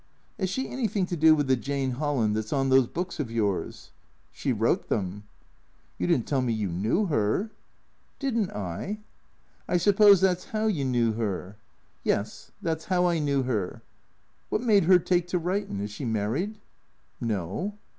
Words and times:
"'As 0.39 0.49
she 0.49 0.67
anything 0.67 1.05
to 1.05 1.15
do 1.15 1.35
with 1.35 1.45
the 1.45 1.55
Jane 1.55 1.91
Holland 1.91 2.35
that 2.35 2.47
's 2.47 2.51
on 2.51 2.69
those 2.69 2.87
books 2.87 3.19
of 3.19 3.29
yours?"" 3.29 3.91
She 4.31 4.51
wrote 4.51 4.91
'em."" 4.91 5.25
You 5.99 6.07
did 6.07 6.21
n't 6.21 6.27
tell 6.27 6.41
me 6.41 6.53
you 6.53 6.69
knew 6.69 7.05
her."" 7.05 7.51
Did 8.19 8.35
n't 8.35 8.49
I?"" 8.49 9.01
I 9.67 9.77
suppose 9.77 10.19
that 10.21 10.41
's 10.41 10.45
how 10.45 10.65
you 10.65 10.85
knew 10.85 11.11
her."" 11.13 11.57
Yes. 12.03 12.51
That 12.63 12.81
's 12.81 12.85
how 12.85 13.05
I 13.05 13.19
knew 13.19 13.43
her."" 13.43 13.83
\Miat 14.51 14.61
made 14.61 14.89
'er 14.89 14.97
take 14.97 15.27
to 15.27 15.37
writin'? 15.37 15.79
Is 15.81 15.91
she 15.91 16.05
married?"" 16.05 16.57
No." 17.21 17.77